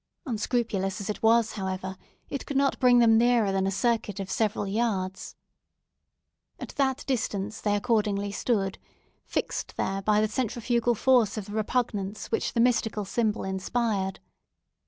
Unscrupulous 0.25 0.99
as 0.99 1.11
it 1.11 1.21
was, 1.21 1.51
however, 1.51 1.95
it 2.27 2.47
could 2.47 2.57
not 2.57 2.79
bring 2.79 2.97
them 2.97 3.19
nearer 3.19 3.51
than 3.51 3.67
a 3.67 3.71
circuit 3.71 4.19
of 4.19 4.31
several 4.31 4.65
yards. 4.65 5.35
At 6.59 6.69
that 6.69 7.03
distance 7.05 7.61
they 7.61 7.75
accordingly 7.75 8.31
stood, 8.31 8.79
fixed 9.27 9.77
there 9.77 10.01
by 10.01 10.19
the 10.19 10.27
centrifugal 10.27 10.95
force 10.95 11.37
of 11.37 11.45
the 11.45 11.51
repugnance 11.53 12.31
which 12.31 12.53
the 12.53 12.59
mystic 12.59 12.95
symbol 13.05 13.43
inspired. 13.43 14.19